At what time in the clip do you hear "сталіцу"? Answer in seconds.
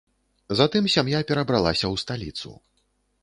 2.05-2.57